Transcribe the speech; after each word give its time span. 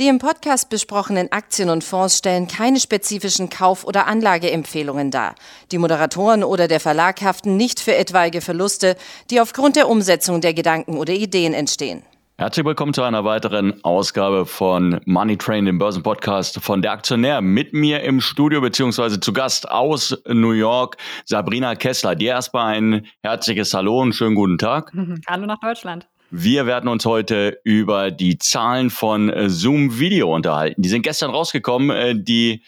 Die 0.00 0.08
im 0.08 0.18
Podcast 0.18 0.70
besprochenen 0.70 1.30
Aktien 1.30 1.70
und 1.70 1.84
Fonds 1.84 2.18
stellen 2.18 2.48
keine 2.48 2.80
spezifischen 2.80 3.48
Kauf- 3.48 3.84
oder 3.84 4.08
Anlageempfehlungen 4.08 5.12
dar. 5.12 5.36
Die 5.70 5.78
Moderatoren 5.78 6.42
oder 6.42 6.66
der 6.66 6.80
Verlag 6.80 7.22
haften 7.22 7.56
nicht 7.56 7.78
für 7.78 7.94
etwaige 7.94 8.40
Verluste, 8.40 8.96
die 9.30 9.40
aufgrund 9.40 9.76
der 9.76 9.88
Umsetzung 9.88 10.40
der 10.40 10.52
Gedanken 10.52 10.96
oder 10.96 11.12
Ideen 11.12 11.54
entstehen. 11.54 12.02
Herzlich 12.38 12.66
willkommen 12.66 12.92
zu 12.92 13.04
einer 13.04 13.24
weiteren 13.24 13.84
Ausgabe 13.84 14.46
von 14.46 15.00
Money 15.04 15.36
Train, 15.36 15.66
dem 15.66 15.78
Börsenpodcast 15.78 16.60
von 16.60 16.82
der 16.82 16.90
Aktionär. 16.90 17.40
Mit 17.40 17.72
mir 17.72 18.02
im 18.02 18.20
Studio 18.20 18.60
beziehungsweise 18.60 19.20
zu 19.20 19.32
Gast 19.32 19.70
aus 19.70 20.20
New 20.26 20.50
York 20.50 20.96
Sabrina 21.24 21.76
Kessler. 21.76 22.16
Dir 22.16 22.30
erstmal 22.30 22.74
ein 22.74 23.06
herzliches 23.22 23.72
Hallo 23.72 24.00
und 24.00 24.12
schönen 24.12 24.34
guten 24.34 24.58
Tag. 24.58 24.92
Hallo 25.28 25.46
nach 25.46 25.60
Deutschland. 25.60 26.08
Wir 26.30 26.66
werden 26.66 26.88
uns 26.88 27.04
heute 27.04 27.60
über 27.64 28.10
die 28.10 28.38
Zahlen 28.38 28.90
von 28.90 29.30
äh, 29.30 29.48
Zoom 29.48 29.98
Video 29.98 30.34
unterhalten. 30.34 30.82
Die 30.82 30.88
sind 30.88 31.02
gestern 31.02 31.30
rausgekommen, 31.30 31.90
äh, 31.90 32.14
die 32.16 32.62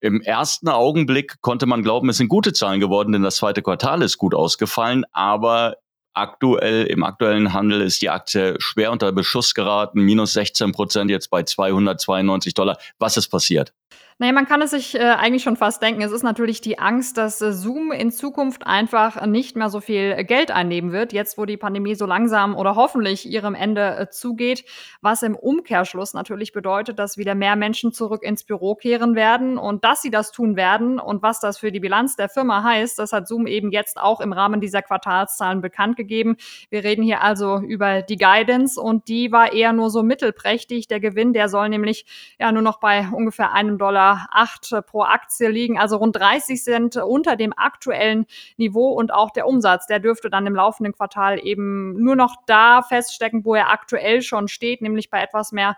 im 0.00 0.20
ersten 0.22 0.68
Augenblick 0.68 1.40
konnte 1.40 1.66
man 1.66 1.82
glauben, 1.82 2.08
es 2.08 2.18
sind 2.18 2.28
gute 2.28 2.52
Zahlen 2.52 2.80
geworden, 2.80 3.12
denn 3.12 3.22
das 3.22 3.36
zweite 3.36 3.62
Quartal 3.62 4.02
ist 4.02 4.18
gut 4.18 4.34
ausgefallen, 4.34 5.04
aber 5.12 5.76
aktuell, 6.14 6.84
im 6.86 7.02
aktuellen 7.02 7.52
Handel 7.52 7.80
ist 7.82 8.02
die 8.02 8.10
Aktie 8.10 8.56
schwer 8.58 8.92
unter 8.92 9.12
Beschuss 9.12 9.54
geraten, 9.54 10.00
minus 10.00 10.32
16 10.32 10.72
Prozent 10.72 11.10
jetzt 11.10 11.28
bei 11.30 11.42
292 11.42 12.54
Dollar. 12.54 12.78
Was 12.98 13.16
ist 13.16 13.28
passiert? 13.28 13.74
Naja, 14.18 14.32
man 14.32 14.46
kann 14.46 14.62
es 14.62 14.70
sich 14.70 14.94
äh, 14.94 15.00
eigentlich 15.00 15.42
schon 15.42 15.58
fast 15.58 15.82
denken. 15.82 16.00
Es 16.00 16.10
ist 16.10 16.22
natürlich 16.22 16.62
die 16.62 16.78
Angst, 16.78 17.18
dass 17.18 17.42
äh, 17.42 17.52
Zoom 17.52 17.92
in 17.92 18.10
Zukunft 18.10 18.66
einfach 18.66 19.26
nicht 19.26 19.56
mehr 19.56 19.68
so 19.68 19.82
viel 19.82 20.24
Geld 20.24 20.50
einnehmen 20.50 20.90
wird, 20.90 21.12
jetzt 21.12 21.36
wo 21.36 21.44
die 21.44 21.58
Pandemie 21.58 21.94
so 21.94 22.06
langsam 22.06 22.56
oder 22.56 22.76
hoffentlich 22.76 23.28
ihrem 23.28 23.54
Ende 23.54 23.94
äh, 23.98 24.08
zugeht, 24.08 24.64
was 25.02 25.22
im 25.22 25.36
Umkehrschluss 25.36 26.14
natürlich 26.14 26.54
bedeutet, 26.54 26.98
dass 26.98 27.18
wieder 27.18 27.34
mehr 27.34 27.56
Menschen 27.56 27.92
zurück 27.92 28.22
ins 28.22 28.44
Büro 28.44 28.74
kehren 28.74 29.16
werden 29.16 29.58
und 29.58 29.84
dass 29.84 30.00
sie 30.00 30.10
das 30.10 30.32
tun 30.32 30.56
werden 30.56 30.98
und 30.98 31.22
was 31.22 31.38
das 31.38 31.58
für 31.58 31.70
die 31.70 31.80
Bilanz 31.80 32.16
der 32.16 32.30
Firma 32.30 32.62
heißt, 32.62 32.98
das 32.98 33.12
hat 33.12 33.28
Zoom 33.28 33.46
eben 33.46 33.70
jetzt 33.70 34.00
auch 34.00 34.22
im 34.22 34.32
Rahmen 34.32 34.62
dieser 34.62 34.80
Quartalszahlen 34.80 35.60
bekannt 35.60 35.98
gegeben. 35.98 36.38
Wir 36.70 36.84
reden 36.84 37.02
hier 37.02 37.20
also 37.20 37.58
über 37.58 38.00
die 38.00 38.16
Guidance 38.16 38.80
und 38.80 39.08
die 39.08 39.30
war 39.30 39.52
eher 39.52 39.74
nur 39.74 39.90
so 39.90 40.02
mittelprächtig. 40.02 40.88
Der 40.88 41.00
Gewinn, 41.00 41.34
der 41.34 41.50
soll 41.50 41.68
nämlich 41.68 42.06
ja 42.40 42.50
nur 42.50 42.62
noch 42.62 42.80
bei 42.80 43.06
ungefähr 43.12 43.52
einem 43.52 43.76
Dollar 43.76 44.05
pro 44.86 45.02
Aktie 45.02 45.48
liegen, 45.48 45.78
also 45.78 45.96
rund 45.96 46.16
30 46.16 46.62
Cent 46.62 46.96
unter 46.96 47.36
dem 47.36 47.52
aktuellen 47.56 48.26
Niveau 48.56 48.90
und 48.90 49.12
auch 49.12 49.30
der 49.30 49.46
Umsatz, 49.46 49.86
der 49.86 50.00
dürfte 50.00 50.30
dann 50.30 50.46
im 50.46 50.54
laufenden 50.54 50.92
Quartal 50.92 51.38
eben 51.44 52.02
nur 52.02 52.16
noch 52.16 52.36
da 52.46 52.82
feststecken, 52.82 53.44
wo 53.44 53.54
er 53.54 53.70
aktuell 53.70 54.22
schon 54.22 54.48
steht, 54.48 54.82
nämlich 54.82 55.10
bei 55.10 55.20
etwas 55.20 55.52
mehr 55.52 55.76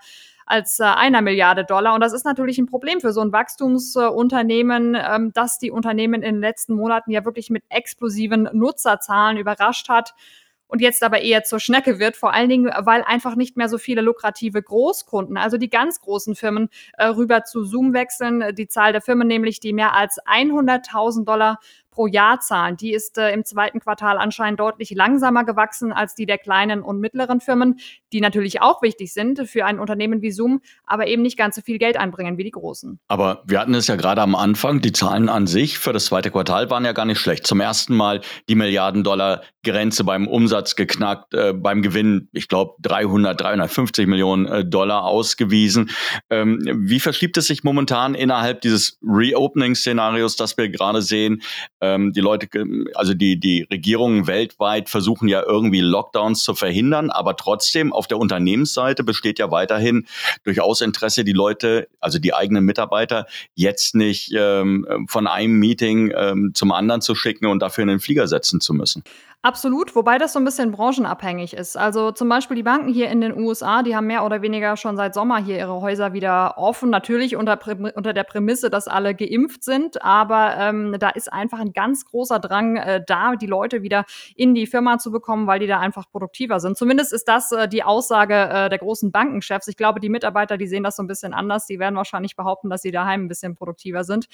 als 0.48 0.80
äh, 0.80 0.84
einer 0.84 1.20
Milliarde 1.20 1.64
Dollar. 1.64 1.94
Und 1.94 2.00
das 2.00 2.12
ist 2.12 2.24
natürlich 2.24 2.58
ein 2.58 2.66
Problem 2.66 3.00
für 3.00 3.12
so 3.12 3.20
ein 3.20 3.32
Wachstumsunternehmen, 3.32 4.96
ähm, 4.98 5.32
dass 5.34 5.58
die 5.58 5.70
Unternehmen 5.70 6.22
in 6.22 6.36
den 6.36 6.40
letzten 6.40 6.74
Monaten 6.74 7.10
ja 7.10 7.24
wirklich 7.24 7.50
mit 7.50 7.64
explosiven 7.68 8.48
Nutzerzahlen 8.52 9.36
überrascht 9.36 9.88
hat 9.88 10.14
und 10.68 10.80
jetzt 10.80 11.02
aber 11.02 11.20
eher 11.20 11.42
zur 11.44 11.58
Schnecke 11.58 11.98
wird, 11.98 12.16
vor 12.16 12.32
allen 12.32 12.48
Dingen, 12.48 12.70
weil 12.80 13.02
einfach 13.02 13.34
nicht 13.34 13.56
mehr 13.56 13.68
so 13.68 13.78
viele 13.78 14.02
lukrative 14.02 14.62
Großkunden, 14.62 15.36
also 15.36 15.56
die 15.56 15.70
ganz 15.70 16.00
großen 16.00 16.36
Firmen, 16.36 16.68
äh, 16.92 17.06
rüber 17.06 17.44
zu 17.44 17.64
Zoom 17.64 17.94
wechseln. 17.94 18.54
Die 18.54 18.68
Zahl 18.68 18.92
der 18.92 19.00
Firmen 19.00 19.26
nämlich, 19.26 19.60
die 19.60 19.72
mehr 19.72 19.94
als 19.94 20.18
100.000 20.26 21.24
Dollar 21.24 21.58
pro 21.98 22.06
Jahr 22.06 22.38
zahlen. 22.38 22.76
Die 22.76 22.92
ist 22.92 23.18
äh, 23.18 23.32
im 23.32 23.44
zweiten 23.44 23.80
Quartal 23.80 24.18
anscheinend 24.18 24.60
deutlich 24.60 24.92
langsamer 24.92 25.42
gewachsen 25.42 25.90
als 25.90 26.14
die 26.14 26.26
der 26.26 26.38
kleinen 26.38 26.80
und 26.80 27.00
mittleren 27.00 27.40
Firmen, 27.40 27.80
die 28.12 28.20
natürlich 28.20 28.62
auch 28.62 28.82
wichtig 28.82 29.12
sind 29.12 29.48
für 29.48 29.64
ein 29.64 29.80
Unternehmen 29.80 30.22
wie 30.22 30.30
Zoom, 30.30 30.60
aber 30.86 31.08
eben 31.08 31.22
nicht 31.22 31.36
ganz 31.36 31.56
so 31.56 31.60
viel 31.60 31.78
Geld 31.78 31.96
einbringen 31.96 32.38
wie 32.38 32.44
die 32.44 32.52
großen. 32.52 33.00
Aber 33.08 33.42
wir 33.46 33.58
hatten 33.58 33.74
es 33.74 33.88
ja 33.88 33.96
gerade 33.96 34.22
am 34.22 34.36
Anfang, 34.36 34.80
die 34.80 34.92
Zahlen 34.92 35.28
an 35.28 35.48
sich 35.48 35.80
für 35.80 35.92
das 35.92 36.04
zweite 36.04 36.30
Quartal 36.30 36.70
waren 36.70 36.84
ja 36.84 36.92
gar 36.92 37.04
nicht 37.04 37.18
schlecht. 37.18 37.48
Zum 37.48 37.60
ersten 37.60 37.96
Mal 37.96 38.20
die 38.48 38.54
Milliarden-Dollar-Grenze 38.54 40.04
beim 40.04 40.28
Umsatz 40.28 40.76
geknackt, 40.76 41.34
äh, 41.34 41.52
beim 41.52 41.82
Gewinn, 41.82 42.28
ich 42.32 42.46
glaube, 42.46 42.74
300, 42.80 43.40
350 43.40 44.06
Millionen 44.06 44.46
äh, 44.46 44.64
Dollar 44.64 45.02
ausgewiesen. 45.02 45.90
Ähm, 46.30 46.60
wie 46.76 47.00
verschiebt 47.00 47.36
es 47.38 47.48
sich 47.48 47.64
momentan 47.64 48.14
innerhalb 48.14 48.60
dieses 48.60 49.00
Reopening-Szenarios, 49.02 50.36
das 50.36 50.56
wir 50.56 50.68
gerade 50.68 51.02
sehen? 51.02 51.42
Ähm, 51.94 52.12
die 52.12 52.20
Leute, 52.20 52.48
also 52.94 53.14
die, 53.14 53.38
die 53.38 53.62
Regierungen 53.62 54.26
weltweit 54.26 54.88
versuchen 54.88 55.28
ja 55.28 55.42
irgendwie 55.44 55.80
Lockdowns 55.80 56.42
zu 56.42 56.54
verhindern, 56.54 57.10
aber 57.10 57.36
trotzdem 57.36 57.92
auf 57.92 58.06
der 58.06 58.18
Unternehmensseite 58.18 59.04
besteht 59.04 59.38
ja 59.38 59.50
weiterhin 59.50 60.06
durchaus 60.44 60.80
Interesse, 60.80 61.24
die 61.24 61.32
Leute, 61.32 61.88
also 62.00 62.18
die 62.18 62.34
eigenen 62.34 62.64
Mitarbeiter, 62.64 63.26
jetzt 63.54 63.94
nicht 63.94 64.32
ähm, 64.36 65.06
von 65.08 65.26
einem 65.26 65.58
Meeting 65.58 66.12
ähm, 66.14 66.52
zum 66.54 66.72
anderen 66.72 67.00
zu 67.00 67.14
schicken 67.14 67.46
und 67.46 67.60
dafür 67.60 67.82
in 67.82 67.88
den 67.88 68.00
Flieger 68.00 68.28
setzen 68.28 68.60
zu 68.60 68.74
müssen. 68.74 69.02
Absolut, 69.42 69.94
wobei 69.94 70.18
das 70.18 70.32
so 70.32 70.40
ein 70.40 70.44
bisschen 70.44 70.72
branchenabhängig 70.72 71.54
ist. 71.54 71.76
Also 71.76 72.10
zum 72.10 72.28
Beispiel 72.28 72.56
die 72.56 72.64
Banken 72.64 72.92
hier 72.92 73.08
in 73.08 73.20
den 73.20 73.38
USA, 73.38 73.84
die 73.84 73.94
haben 73.94 74.08
mehr 74.08 74.24
oder 74.24 74.42
weniger 74.42 74.76
schon 74.76 74.96
seit 74.96 75.14
Sommer 75.14 75.38
hier 75.38 75.56
ihre 75.58 75.80
Häuser 75.80 76.12
wieder 76.12 76.58
offen. 76.58 76.90
Natürlich 76.90 77.36
unter, 77.36 77.56
unter 77.94 78.12
der 78.12 78.24
Prämisse, 78.24 78.68
dass 78.68 78.88
alle 78.88 79.14
geimpft 79.14 79.62
sind, 79.62 80.02
aber 80.02 80.56
ähm, 80.58 80.96
da 80.98 81.10
ist 81.10 81.32
einfach 81.32 81.60
ein 81.60 81.72
ganz 81.72 82.04
großer 82.04 82.40
Drang 82.40 82.78
äh, 82.78 83.00
da, 83.06 83.36
die 83.36 83.46
Leute 83.46 83.82
wieder 83.82 84.06
in 84.34 84.56
die 84.56 84.66
Firma 84.66 84.98
zu 84.98 85.12
bekommen, 85.12 85.46
weil 85.46 85.60
die 85.60 85.68
da 85.68 85.78
einfach 85.78 86.10
produktiver 86.10 86.58
sind. 86.58 86.76
Zumindest 86.76 87.12
ist 87.12 87.28
das 87.28 87.52
äh, 87.52 87.68
die 87.68 87.84
Aussage 87.84 88.34
äh, 88.34 88.68
der 88.68 88.78
großen 88.78 89.12
Bankenchefs. 89.12 89.68
Ich 89.68 89.76
glaube, 89.76 90.00
die 90.00 90.08
Mitarbeiter, 90.08 90.56
die 90.56 90.66
sehen 90.66 90.82
das 90.82 90.96
so 90.96 91.04
ein 91.04 91.06
bisschen 91.06 91.32
anders. 91.32 91.66
Die 91.66 91.78
werden 91.78 91.94
wahrscheinlich 91.94 92.34
behaupten, 92.34 92.70
dass 92.70 92.82
sie 92.82 92.90
daheim 92.90 93.26
ein 93.26 93.28
bisschen 93.28 93.54
produktiver 93.54 94.02
sind. 94.02 94.26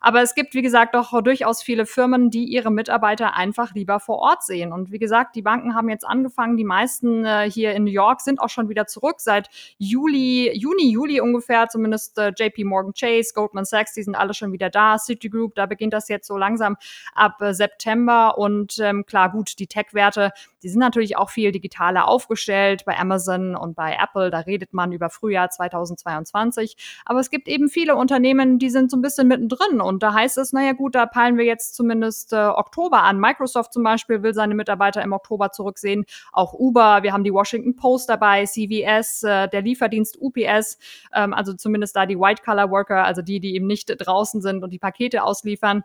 Aber 0.00 0.20
es 0.20 0.34
gibt, 0.34 0.54
wie 0.54 0.62
gesagt, 0.62 0.96
doch 0.96 1.22
durchaus 1.22 1.62
viele 1.62 1.86
Firmen, 1.86 2.30
die 2.30 2.46
ihre 2.46 2.72
Mitarbeiter 2.72 3.36
einfach 3.36 3.72
lieber 3.74 4.00
vor 4.00 4.18
Ort 4.18 4.47
sehen. 4.48 4.72
Und 4.72 4.90
wie 4.90 4.98
gesagt, 4.98 5.36
die 5.36 5.42
Banken 5.42 5.76
haben 5.76 5.88
jetzt 5.88 6.04
angefangen. 6.04 6.56
Die 6.56 6.64
meisten 6.64 7.24
äh, 7.24 7.48
hier 7.48 7.72
in 7.74 7.84
New 7.84 7.92
York 7.92 8.20
sind 8.20 8.40
auch 8.40 8.48
schon 8.48 8.68
wieder 8.68 8.86
zurück. 8.86 9.16
Seit 9.18 9.48
Juli, 9.78 10.50
Juni, 10.52 10.90
Juli 10.90 11.20
ungefähr, 11.20 11.68
zumindest 11.68 12.18
äh, 12.18 12.32
JP 12.36 12.64
Morgan 12.64 12.92
Chase, 12.92 13.32
Goldman 13.32 13.64
Sachs, 13.64 13.94
die 13.94 14.02
sind 14.02 14.16
alle 14.16 14.34
schon 14.34 14.52
wieder 14.52 14.70
da. 14.70 14.98
Citigroup, 14.98 15.54
da 15.54 15.66
beginnt 15.66 15.92
das 15.92 16.08
jetzt 16.08 16.26
so 16.26 16.36
langsam 16.36 16.76
ab 17.14 17.40
äh, 17.40 17.54
September. 17.54 18.36
Und 18.36 18.80
ähm, 18.80 19.06
klar, 19.06 19.30
gut, 19.30 19.60
die 19.60 19.68
Tech-Werte, 19.68 20.32
die 20.64 20.68
sind 20.68 20.80
natürlich 20.80 21.16
auch 21.16 21.30
viel 21.30 21.52
digitaler 21.52 22.08
aufgestellt. 22.08 22.84
Bei 22.84 22.98
Amazon 22.98 23.54
und 23.54 23.76
bei 23.76 23.96
Apple, 24.02 24.30
da 24.30 24.40
redet 24.40 24.74
man 24.74 24.90
über 24.90 25.10
Frühjahr 25.10 25.50
2022. 25.50 26.76
Aber 27.04 27.20
es 27.20 27.30
gibt 27.30 27.46
eben 27.46 27.68
viele 27.68 27.94
Unternehmen, 27.94 28.58
die 28.58 28.70
sind 28.70 28.90
so 28.90 28.96
ein 28.96 29.02
bisschen 29.02 29.28
mittendrin. 29.28 29.80
Und 29.80 30.02
da 30.02 30.12
heißt 30.14 30.38
es, 30.38 30.52
naja 30.52 30.72
gut, 30.72 30.94
da 30.94 31.06
peilen 31.06 31.36
wir 31.36 31.44
jetzt 31.44 31.74
zumindest 31.74 32.32
äh, 32.32 32.36
Oktober 32.36 33.02
an. 33.02 33.20
Microsoft 33.20 33.72
zum 33.72 33.82
Beispiel 33.82 34.22
will 34.22 34.34
seine 34.38 34.54
Mitarbeiter 34.54 35.02
im 35.02 35.12
Oktober 35.12 35.50
zurücksehen. 35.50 36.04
Auch 36.32 36.54
Uber, 36.54 37.02
wir 37.02 37.12
haben 37.12 37.24
die 37.24 37.32
Washington 37.32 37.76
Post 37.76 38.08
dabei, 38.08 38.46
CVS, 38.46 39.24
äh, 39.24 39.48
der 39.48 39.62
Lieferdienst 39.62 40.16
UPS, 40.20 40.78
ähm, 41.12 41.34
also 41.34 41.52
zumindest 41.52 41.96
da 41.96 42.06
die 42.06 42.18
White-Collar-Worker, 42.18 43.04
also 43.04 43.20
die, 43.20 43.40
die 43.40 43.54
eben 43.54 43.66
nicht 43.66 43.92
draußen 43.98 44.40
sind 44.40 44.62
und 44.62 44.72
die 44.72 44.78
Pakete 44.78 45.24
ausliefern. 45.24 45.82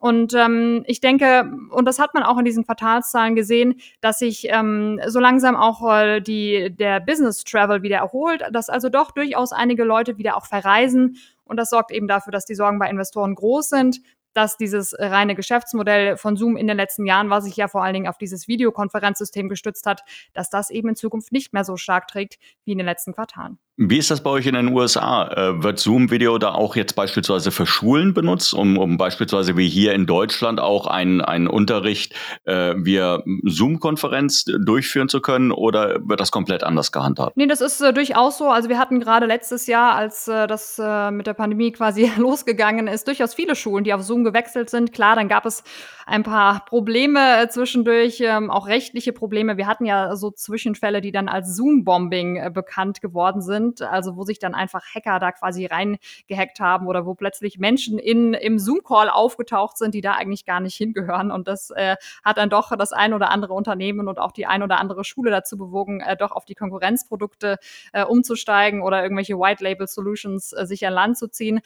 Und 0.00 0.32
ähm, 0.32 0.82
ich 0.86 1.02
denke, 1.02 1.52
und 1.68 1.84
das 1.84 1.98
hat 1.98 2.14
man 2.14 2.22
auch 2.22 2.38
in 2.38 2.46
diesen 2.46 2.64
Quartalszahlen 2.64 3.34
gesehen, 3.34 3.82
dass 4.00 4.18
sich 4.18 4.46
ähm, 4.48 4.98
so 5.06 5.20
langsam 5.20 5.56
auch 5.56 5.86
äh, 5.92 6.20
die, 6.20 6.74
der 6.74 7.00
Business 7.00 7.44
Travel 7.44 7.82
wieder 7.82 7.98
erholt, 7.98 8.42
dass 8.50 8.70
also 8.70 8.88
doch 8.88 9.10
durchaus 9.10 9.52
einige 9.52 9.84
Leute 9.84 10.16
wieder 10.16 10.38
auch 10.38 10.46
verreisen. 10.46 11.18
Und 11.44 11.58
das 11.58 11.68
sorgt 11.68 11.90
eben 11.90 12.08
dafür, 12.08 12.32
dass 12.32 12.46
die 12.46 12.54
Sorgen 12.54 12.78
bei 12.78 12.88
Investoren 12.88 13.34
groß 13.34 13.68
sind 13.68 14.00
dass 14.32 14.56
dieses 14.56 14.94
reine 14.98 15.34
Geschäftsmodell 15.34 16.16
von 16.16 16.36
Zoom 16.36 16.56
in 16.56 16.66
den 16.66 16.76
letzten 16.76 17.06
Jahren, 17.06 17.30
was 17.30 17.44
sich 17.44 17.56
ja 17.56 17.68
vor 17.68 17.82
allen 17.82 17.94
Dingen 17.94 18.08
auf 18.08 18.18
dieses 18.18 18.48
Videokonferenzsystem 18.48 19.48
gestützt 19.48 19.86
hat, 19.86 20.02
dass 20.32 20.50
das 20.50 20.70
eben 20.70 20.90
in 20.90 20.96
Zukunft 20.96 21.32
nicht 21.32 21.52
mehr 21.52 21.64
so 21.64 21.76
stark 21.76 22.08
trägt 22.08 22.38
wie 22.64 22.72
in 22.72 22.78
den 22.78 22.86
letzten 22.86 23.12
Quartalen. 23.12 23.58
Wie 23.82 23.96
ist 23.96 24.10
das 24.10 24.22
bei 24.22 24.28
euch 24.28 24.46
in 24.46 24.52
den 24.52 24.76
USA? 24.76 25.26
Äh, 25.28 25.62
wird 25.62 25.78
Zoom-Video 25.78 26.36
da 26.36 26.52
auch 26.52 26.76
jetzt 26.76 26.94
beispielsweise 26.96 27.50
für 27.50 27.64
Schulen 27.64 28.12
benutzt, 28.12 28.52
um, 28.52 28.76
um 28.76 28.98
beispielsweise 28.98 29.56
wie 29.56 29.70
hier 29.70 29.94
in 29.94 30.04
Deutschland 30.04 30.60
auch 30.60 30.86
einen, 30.86 31.22
einen 31.22 31.46
Unterricht 31.46 32.14
äh, 32.44 32.74
via 32.76 33.22
Zoom-Konferenz 33.42 34.44
durchführen 34.44 35.08
zu 35.08 35.22
können 35.22 35.50
oder 35.50 35.96
wird 36.06 36.20
das 36.20 36.30
komplett 36.30 36.62
anders 36.62 36.92
gehandhabt? 36.92 37.38
Nee, 37.38 37.46
das 37.46 37.62
ist 37.62 37.80
äh, 37.80 37.94
durchaus 37.94 38.36
so. 38.36 38.50
Also 38.50 38.68
wir 38.68 38.78
hatten 38.78 39.00
gerade 39.00 39.24
letztes 39.24 39.66
Jahr, 39.66 39.94
als 39.94 40.28
äh, 40.28 40.46
das 40.46 40.78
äh, 40.78 41.10
mit 41.10 41.26
der 41.26 41.32
Pandemie 41.32 41.72
quasi 41.72 42.12
losgegangen 42.18 42.86
ist, 42.86 43.08
durchaus 43.08 43.32
viele 43.32 43.56
Schulen, 43.56 43.84
die 43.84 43.94
auf 43.94 44.02
Zoom 44.02 44.24
gewechselt 44.24 44.68
sind. 44.68 44.92
Klar, 44.92 45.16
dann 45.16 45.28
gab 45.28 45.46
es 45.46 45.64
ein 46.04 46.22
paar 46.22 46.66
Probleme 46.66 47.44
äh, 47.44 47.48
zwischendurch, 47.48 48.20
ähm, 48.20 48.50
auch 48.50 48.66
rechtliche 48.66 49.14
Probleme. 49.14 49.56
Wir 49.56 49.66
hatten 49.66 49.86
ja 49.86 50.16
so 50.16 50.30
Zwischenfälle, 50.30 51.00
die 51.00 51.12
dann 51.12 51.28
als 51.28 51.56
Zoom-Bombing 51.56 52.52
bekannt 52.52 53.00
geworden 53.00 53.40
sind 53.40 53.69
sind, 53.78 53.82
also 53.82 54.16
wo 54.16 54.24
sich 54.24 54.38
dann 54.38 54.54
einfach 54.54 54.84
Hacker 54.94 55.18
da 55.18 55.32
quasi 55.32 55.66
reingehackt 55.66 56.60
haben 56.60 56.86
oder 56.86 57.06
wo 57.06 57.14
plötzlich 57.14 57.58
Menschen 57.58 57.98
in, 57.98 58.34
im 58.34 58.58
Zoom-Call 58.58 59.08
aufgetaucht 59.08 59.78
sind, 59.78 59.94
die 59.94 60.00
da 60.00 60.12
eigentlich 60.12 60.44
gar 60.44 60.60
nicht 60.60 60.76
hingehören. 60.76 61.30
Und 61.30 61.48
das 61.48 61.70
äh, 61.70 61.96
hat 62.24 62.38
dann 62.38 62.50
doch 62.50 62.76
das 62.76 62.92
ein 62.92 63.14
oder 63.14 63.30
andere 63.30 63.54
Unternehmen 63.54 64.08
und 64.08 64.18
auch 64.18 64.32
die 64.32 64.46
ein 64.46 64.62
oder 64.62 64.78
andere 64.78 65.04
Schule 65.04 65.30
dazu 65.30 65.56
bewogen, 65.56 66.00
äh, 66.00 66.16
doch 66.16 66.32
auf 66.32 66.44
die 66.44 66.54
Konkurrenzprodukte 66.54 67.58
äh, 67.92 68.04
umzusteigen 68.04 68.82
oder 68.82 69.02
irgendwelche 69.02 69.38
White-Label-Solutions 69.38 70.52
äh, 70.52 70.66
sich 70.66 70.86
an 70.86 70.94
Land 70.94 71.18
zu 71.18 71.28
ziehen. 71.28 71.60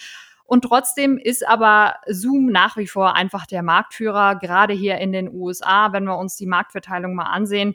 Und 0.46 0.62
trotzdem 0.62 1.16
ist 1.16 1.46
aber 1.48 1.94
Zoom 2.06 2.46
nach 2.46 2.76
wie 2.76 2.86
vor 2.86 3.14
einfach 3.14 3.46
der 3.46 3.62
Marktführer, 3.62 4.36
gerade 4.36 4.74
hier 4.74 4.98
in 4.98 5.10
den 5.10 5.32
USA, 5.32 5.92
wenn 5.94 6.04
wir 6.04 6.18
uns 6.18 6.36
die 6.36 6.46
Marktverteilung 6.46 7.14
mal 7.14 7.32
ansehen. 7.32 7.74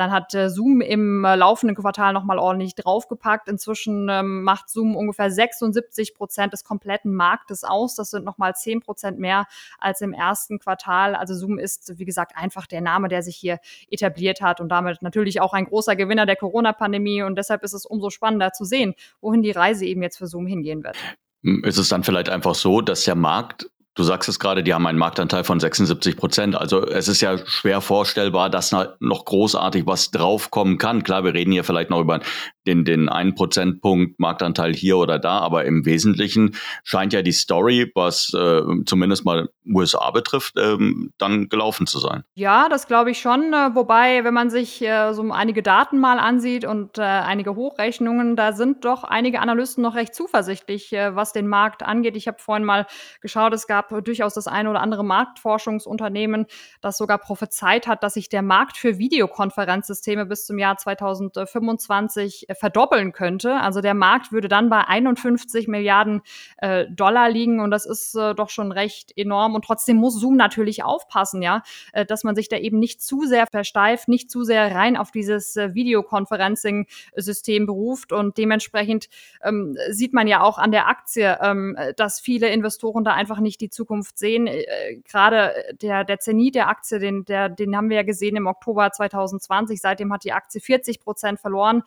Dann 0.00 0.12
hat 0.12 0.34
äh, 0.34 0.48
Zoom 0.48 0.80
im 0.80 1.26
äh, 1.26 1.36
laufenden 1.36 1.76
Quartal 1.76 2.14
nochmal 2.14 2.38
ordentlich 2.38 2.74
draufgepackt. 2.74 3.48
Inzwischen 3.48 4.08
ähm, 4.08 4.42
macht 4.44 4.70
Zoom 4.70 4.96
ungefähr 4.96 5.30
76 5.30 6.14
Prozent 6.14 6.54
des 6.54 6.64
kompletten 6.64 7.12
Marktes 7.12 7.64
aus. 7.64 7.96
Das 7.96 8.10
sind 8.10 8.24
nochmal 8.24 8.54
10 8.54 8.80
Prozent 8.80 9.18
mehr 9.18 9.44
als 9.78 10.00
im 10.00 10.14
ersten 10.14 10.58
Quartal. 10.58 11.14
Also 11.14 11.34
Zoom 11.34 11.58
ist, 11.58 11.98
wie 11.98 12.06
gesagt, 12.06 12.32
einfach 12.34 12.66
der 12.66 12.80
Name, 12.80 13.08
der 13.08 13.22
sich 13.22 13.36
hier 13.36 13.58
etabliert 13.90 14.40
hat 14.40 14.62
und 14.62 14.70
damit 14.70 15.02
natürlich 15.02 15.42
auch 15.42 15.52
ein 15.52 15.66
großer 15.66 15.96
Gewinner 15.96 16.24
der 16.24 16.36
Corona-Pandemie. 16.36 17.22
Und 17.22 17.36
deshalb 17.36 17.62
ist 17.62 17.74
es 17.74 17.84
umso 17.84 18.08
spannender 18.08 18.54
zu 18.54 18.64
sehen, 18.64 18.94
wohin 19.20 19.42
die 19.42 19.50
Reise 19.50 19.84
eben 19.84 20.02
jetzt 20.02 20.16
für 20.16 20.28
Zoom 20.28 20.46
hingehen 20.46 20.82
wird. 20.82 20.96
Ist 21.42 21.76
es 21.76 21.90
dann 21.90 22.04
vielleicht 22.04 22.30
einfach 22.30 22.54
so, 22.54 22.80
dass 22.80 23.04
der 23.04 23.16
Markt 23.16 23.68
Du 24.00 24.04
sagst 24.04 24.30
es 24.30 24.38
gerade, 24.38 24.62
die 24.62 24.72
haben 24.72 24.86
einen 24.86 24.96
Marktanteil 24.96 25.44
von 25.44 25.60
76 25.60 26.16
Prozent. 26.16 26.56
Also 26.56 26.86
es 26.86 27.06
ist 27.06 27.20
ja 27.20 27.36
schwer 27.46 27.82
vorstellbar, 27.82 28.48
dass 28.48 28.74
noch 28.98 29.26
großartig 29.26 29.86
was 29.86 30.10
draufkommen 30.10 30.78
kann. 30.78 31.02
Klar, 31.02 31.22
wir 31.22 31.34
reden 31.34 31.52
hier 31.52 31.64
vielleicht 31.64 31.90
noch 31.90 32.00
über 32.00 32.20
den, 32.66 32.86
den 32.86 33.10
einen 33.10 33.34
Prozentpunkt 33.34 34.18
Marktanteil 34.18 34.72
hier 34.72 34.96
oder 34.96 35.18
da, 35.18 35.40
aber 35.40 35.66
im 35.66 35.84
Wesentlichen 35.84 36.56
scheint 36.82 37.12
ja 37.12 37.20
die 37.20 37.32
Story, 37.32 37.90
was 37.94 38.32
äh, 38.32 38.62
zumindest 38.86 39.26
mal 39.26 39.50
USA 39.66 40.10
betrifft, 40.10 40.54
ähm, 40.58 41.12
dann 41.18 41.48
gelaufen 41.48 41.86
zu 41.86 41.98
sein. 41.98 42.24
Ja, 42.34 42.68
das 42.68 42.86
glaube 42.86 43.10
ich 43.10 43.20
schon. 43.20 43.52
Äh, 43.52 43.74
wobei, 43.74 44.24
wenn 44.24 44.34
man 44.34 44.50
sich 44.50 44.80
äh, 44.82 45.12
so 45.12 45.30
einige 45.30 45.62
Daten 45.62 45.98
mal 45.98 46.18
ansieht 46.18 46.64
und 46.64 46.98
äh, 46.98 47.02
einige 47.02 47.54
Hochrechnungen, 47.54 48.36
da 48.36 48.52
sind 48.52 48.84
doch 48.84 49.04
einige 49.04 49.40
Analysten 49.40 49.82
noch 49.82 49.94
recht 49.94 50.14
zuversichtlich, 50.14 50.92
äh, 50.92 51.14
was 51.14 51.32
den 51.32 51.48
Markt 51.48 51.82
angeht. 51.82 52.16
Ich 52.16 52.28
habe 52.28 52.38
vorhin 52.38 52.64
mal 52.64 52.86
geschaut, 53.20 53.52
es 53.52 53.66
gab 53.66 53.89
durchaus 53.90 54.34
das 54.34 54.46
eine 54.46 54.70
oder 54.70 54.80
andere 54.80 55.04
Marktforschungsunternehmen, 55.04 56.46
das 56.80 56.98
sogar 56.98 57.18
prophezeit 57.18 57.86
hat, 57.86 58.02
dass 58.02 58.14
sich 58.14 58.28
der 58.28 58.42
Markt 58.42 58.76
für 58.76 58.98
Videokonferenzsysteme 58.98 60.26
bis 60.26 60.46
zum 60.46 60.58
Jahr 60.58 60.76
2025 60.76 62.48
äh, 62.48 62.54
verdoppeln 62.54 63.12
könnte. 63.12 63.54
Also 63.54 63.80
der 63.80 63.94
Markt 63.94 64.32
würde 64.32 64.48
dann 64.48 64.68
bei 64.68 64.86
51 64.86 65.68
Milliarden 65.68 66.22
äh, 66.58 66.86
Dollar 66.90 67.30
liegen 67.30 67.60
und 67.60 67.70
das 67.70 67.86
ist 67.86 68.14
äh, 68.14 68.34
doch 68.34 68.50
schon 68.50 68.72
recht 68.72 69.16
enorm. 69.16 69.54
Und 69.54 69.64
trotzdem 69.64 69.96
muss 69.96 70.20
Zoom 70.20 70.36
natürlich 70.36 70.82
aufpassen, 70.82 71.42
ja, 71.42 71.62
äh, 71.92 72.04
dass 72.04 72.24
man 72.24 72.34
sich 72.34 72.48
da 72.48 72.56
eben 72.56 72.78
nicht 72.78 73.02
zu 73.02 73.22
sehr 73.22 73.46
versteift, 73.46 74.08
nicht 74.08 74.30
zu 74.30 74.44
sehr 74.44 74.74
rein 74.74 74.96
auf 74.96 75.10
dieses 75.10 75.56
äh, 75.56 75.74
Videoconferencing-System 75.74 77.66
beruft. 77.66 78.12
Und 78.12 78.38
dementsprechend 78.38 79.08
ähm, 79.42 79.76
sieht 79.90 80.12
man 80.12 80.26
ja 80.26 80.42
auch 80.42 80.58
an 80.58 80.72
der 80.72 80.88
Aktie, 80.88 81.38
ähm, 81.40 81.76
dass 81.96 82.20
viele 82.20 82.48
Investoren 82.48 83.04
da 83.04 83.12
einfach 83.14 83.40
nicht 83.40 83.60
die 83.60 83.69
Zukunft 83.70 84.18
sehen. 84.18 84.46
Äh, 84.46 84.96
Gerade 85.08 85.54
der, 85.80 86.04
der 86.04 86.18
Zenit 86.18 86.54
der 86.54 86.68
Aktie, 86.68 86.98
den, 86.98 87.24
der, 87.24 87.48
den 87.48 87.76
haben 87.76 87.88
wir 87.88 87.96
ja 87.96 88.02
gesehen 88.02 88.36
im 88.36 88.46
Oktober 88.46 88.90
2020. 88.90 89.80
Seitdem 89.80 90.12
hat 90.12 90.24
die 90.24 90.32
Aktie 90.32 90.60
40 90.60 91.00
Prozent 91.00 91.40
verloren. 91.40 91.82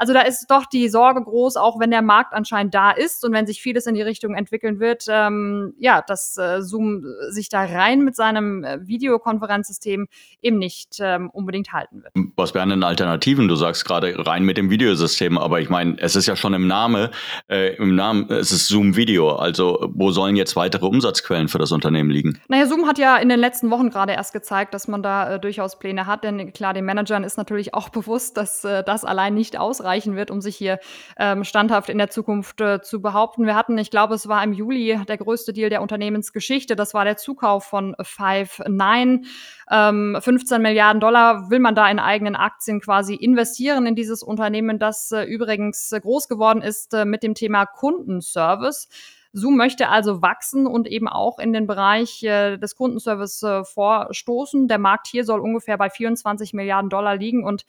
Also 0.00 0.14
da 0.14 0.22
ist 0.22 0.46
doch 0.50 0.64
die 0.64 0.88
Sorge 0.88 1.22
groß, 1.22 1.56
auch 1.56 1.78
wenn 1.78 1.90
der 1.90 2.00
Markt 2.00 2.32
anscheinend 2.32 2.74
da 2.74 2.90
ist 2.90 3.22
und 3.22 3.34
wenn 3.34 3.46
sich 3.46 3.60
vieles 3.60 3.84
in 3.84 3.94
die 3.94 4.00
Richtung 4.00 4.34
entwickeln 4.34 4.80
wird, 4.80 5.04
ähm, 5.10 5.74
ja, 5.78 6.00
dass 6.00 6.38
äh, 6.38 6.62
Zoom 6.62 7.04
sich 7.28 7.50
da 7.50 7.64
rein 7.64 8.00
mit 8.00 8.16
seinem 8.16 8.64
äh, 8.64 8.78
Videokonferenzsystem 8.86 10.08
eben 10.40 10.56
nicht 10.56 10.96
ähm, 11.00 11.28
unbedingt 11.28 11.74
halten 11.74 12.02
wird. 12.02 12.14
Was 12.34 12.54
wären 12.54 12.70
denn 12.70 12.82
Alternativen? 12.82 13.46
Du 13.46 13.56
sagst 13.56 13.84
gerade 13.84 14.14
rein 14.26 14.44
mit 14.44 14.56
dem 14.56 14.70
Videosystem, 14.70 15.36
aber 15.36 15.60
ich 15.60 15.68
meine, 15.68 15.98
es 15.98 16.16
ist 16.16 16.24
ja 16.24 16.34
schon 16.34 16.54
im 16.54 16.66
Namen, 16.66 17.10
äh, 17.50 17.74
im 17.74 17.94
Namen, 17.94 18.30
es 18.30 18.52
ist 18.52 18.68
Zoom 18.68 18.96
Video. 18.96 19.32
Also 19.36 19.86
wo 19.92 20.12
sollen 20.12 20.34
jetzt 20.34 20.56
weitere 20.56 20.86
Umsatzquellen 20.86 21.48
für 21.48 21.58
das 21.58 21.72
Unternehmen 21.72 22.08
liegen? 22.08 22.40
Naja, 22.48 22.64
Zoom 22.64 22.86
hat 22.86 22.96
ja 22.96 23.18
in 23.18 23.28
den 23.28 23.38
letzten 23.38 23.70
Wochen 23.70 23.90
gerade 23.90 24.14
erst 24.14 24.32
gezeigt, 24.32 24.72
dass 24.72 24.88
man 24.88 25.02
da 25.02 25.34
äh, 25.34 25.38
durchaus 25.38 25.78
Pläne 25.78 26.06
hat, 26.06 26.24
denn 26.24 26.54
klar, 26.54 26.72
den 26.72 26.86
Managern 26.86 27.22
ist 27.22 27.36
natürlich 27.36 27.74
auch 27.74 27.88
bewusst, 27.90 28.38
dass 28.38 28.64
äh, 28.64 28.82
das 28.82 29.04
allein 29.04 29.34
nicht 29.34 29.58
ausreicht 29.58 29.89
reichen 29.90 30.14
wird, 30.14 30.30
um 30.30 30.40
sich 30.40 30.56
hier 30.56 30.78
ähm, 31.18 31.42
standhaft 31.44 31.88
in 31.88 31.98
der 31.98 32.10
Zukunft 32.10 32.60
äh, 32.60 32.80
zu 32.80 33.02
behaupten. 33.02 33.44
Wir 33.44 33.56
hatten, 33.56 33.76
ich 33.76 33.90
glaube, 33.90 34.14
es 34.14 34.28
war 34.28 34.42
im 34.44 34.52
Juli 34.52 34.98
der 35.08 35.18
größte 35.18 35.52
Deal 35.52 35.68
der 35.68 35.82
Unternehmensgeschichte. 35.82 36.76
Das 36.76 36.94
war 36.94 37.04
der 37.04 37.16
Zukauf 37.16 37.64
von 37.64 37.96
Five 38.02 38.60
Nine. 38.68 39.22
Ähm, 39.70 40.16
15 40.20 40.62
Milliarden 40.62 41.00
Dollar 41.00 41.50
will 41.50 41.58
man 41.58 41.74
da 41.74 41.90
in 41.90 41.98
eigenen 41.98 42.36
Aktien 42.36 42.80
quasi 42.80 43.14
investieren 43.14 43.86
in 43.86 43.94
dieses 43.94 44.22
Unternehmen, 44.22 44.78
das 44.78 45.10
äh, 45.12 45.24
übrigens 45.24 45.94
groß 46.00 46.28
geworden 46.28 46.62
ist 46.62 46.94
äh, 46.94 47.04
mit 47.04 47.22
dem 47.22 47.34
Thema 47.34 47.66
Kundenservice. 47.66 48.88
Zoom 49.32 49.56
möchte 49.56 49.88
also 49.88 50.22
wachsen 50.22 50.66
und 50.66 50.88
eben 50.88 51.08
auch 51.08 51.38
in 51.38 51.52
den 51.52 51.66
Bereich 51.66 52.22
äh, 52.24 52.56
des 52.56 52.74
Kundenservice 52.74 53.42
äh, 53.44 53.64
vorstoßen. 53.64 54.66
Der 54.66 54.78
Markt 54.78 55.06
hier 55.06 55.24
soll 55.24 55.40
ungefähr 55.40 55.78
bei 55.78 55.88
24 55.88 56.52
Milliarden 56.52 56.90
Dollar 56.90 57.16
liegen 57.16 57.44
und 57.44 57.64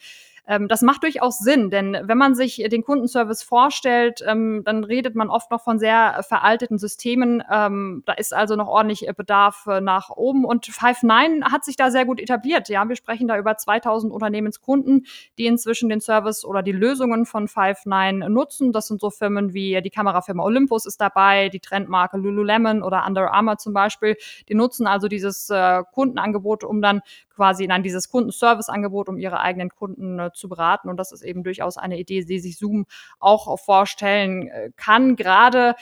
ähm, 0.46 0.68
das 0.68 0.82
macht 0.82 1.04
durchaus 1.04 1.38
Sinn, 1.38 1.70
denn 1.70 1.96
wenn 2.02 2.18
man 2.18 2.34
sich 2.34 2.56
den 2.56 2.82
Kundenservice 2.82 3.42
vorstellt, 3.42 4.24
ähm, 4.26 4.62
dann 4.64 4.82
redet 4.84 5.14
man 5.14 5.30
oft 5.30 5.50
noch 5.50 5.62
von 5.62 5.78
sehr 5.78 6.24
veralteten 6.28 6.78
Systemen. 6.78 7.42
Ähm, 7.50 8.02
da 8.06 8.14
ist 8.14 8.34
also 8.34 8.56
noch 8.56 8.66
ordentlich 8.66 9.08
Bedarf 9.16 9.66
äh, 9.68 9.80
nach 9.80 10.10
oben 10.10 10.44
und 10.44 10.66
Five9 10.66 11.52
hat 11.52 11.64
sich 11.64 11.76
da 11.76 11.90
sehr 11.90 12.04
gut 12.04 12.20
etabliert. 12.20 12.68
Ja, 12.68 12.88
wir 12.88 12.96
sprechen 12.96 13.28
da 13.28 13.38
über 13.38 13.56
2000 13.56 14.12
Unternehmenskunden, 14.12 15.06
die 15.38 15.46
inzwischen 15.46 15.88
den 15.88 16.00
Service 16.00 16.44
oder 16.44 16.62
die 16.62 16.72
Lösungen 16.72 17.24
von 17.24 17.46
Five9 17.46 18.28
nutzen. 18.28 18.72
Das 18.72 18.88
sind 18.88 19.00
so 19.00 19.10
Firmen 19.10 19.54
wie 19.54 19.80
die 19.82 19.90
Kamerafirma 19.90 20.42
Olympus 20.42 20.86
ist 20.86 21.00
dabei, 21.00 21.50
die 21.50 21.60
Trendmarke 21.60 22.16
Lululemon 22.16 22.82
oder 22.82 23.06
Under 23.06 23.32
Armour 23.32 23.58
zum 23.58 23.72
Beispiel. 23.72 24.16
Die 24.48 24.54
nutzen 24.54 24.86
also 24.86 25.06
dieses 25.06 25.50
äh, 25.50 25.82
Kundenangebot, 25.92 26.64
um 26.64 26.82
dann 26.82 27.02
quasi 27.34 27.64
in 27.64 27.82
dieses 27.82 28.10
Kundenservice-Angebot, 28.10 29.08
um 29.08 29.18
ihre 29.18 29.40
eigenen 29.40 29.70
Kunden 29.70 30.18
äh, 30.18 30.31
zu 30.34 30.48
beraten. 30.48 30.88
Und 30.88 30.96
das 30.96 31.12
ist 31.12 31.22
eben 31.22 31.44
durchaus 31.44 31.76
eine 31.76 31.98
Idee, 31.98 32.24
die 32.24 32.40
sich 32.40 32.58
Zoom 32.58 32.86
auch 33.18 33.58
vorstellen 33.58 34.48
äh, 34.48 34.70
kann. 34.76 35.16
Gerade 35.16 35.74